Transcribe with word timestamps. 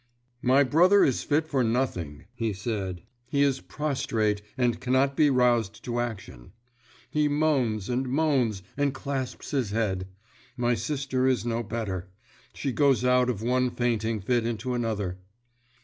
"My 0.41 0.63
brother 0.63 1.03
is 1.03 1.21
fit 1.23 1.47
for 1.47 1.63
nothing," 1.63 2.25
he 2.33 2.53
said. 2.53 3.03
"He 3.27 3.43
is 3.43 3.61
prostrate, 3.61 4.41
and 4.57 4.79
cannot 4.79 5.15
be 5.15 5.29
roused 5.29 5.83
to 5.83 5.99
action. 5.99 6.53
He 7.11 7.27
moans 7.27 7.87
and 7.87 8.09
moans, 8.09 8.63
and 8.75 8.95
clasps 8.95 9.51
his 9.51 9.69
head. 9.69 10.07
My 10.57 10.73
sister 10.73 11.27
is 11.27 11.45
no 11.45 11.61
better; 11.61 12.09
she 12.51 12.71
goes 12.71 13.05
out 13.05 13.29
of 13.29 13.43
one 13.43 13.69
fainting 13.69 14.21
fit 14.21 14.43
into 14.43 14.73
another." 14.73 15.19